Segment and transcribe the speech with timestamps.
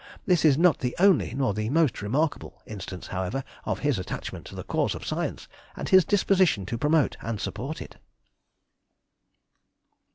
[0.25, 4.55] This is not the only, nor the most remarkable, instance however, of his attachment to
[4.55, 7.97] the cause of science, and his disposition to promote and support it.